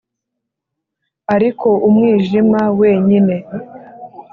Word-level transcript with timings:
ariko 1.35 1.67
umwijima 1.87 2.61
wenyine 2.79 3.37